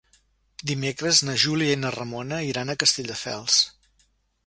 [0.71, 3.63] Dimecres na Júlia i na Ramona iran a Castelldefels.